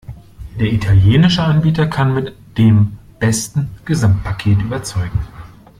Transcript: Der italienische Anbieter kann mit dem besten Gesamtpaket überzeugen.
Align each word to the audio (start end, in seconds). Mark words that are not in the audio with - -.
Der 0.59 0.65
italienische 0.73 1.43
Anbieter 1.43 1.85
kann 1.85 2.15
mit 2.15 2.33
dem 2.57 2.97
besten 3.19 3.69
Gesamtpaket 3.85 4.59
überzeugen. 4.59 5.19